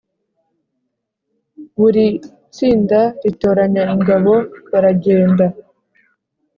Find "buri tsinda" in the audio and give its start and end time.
1.77-3.01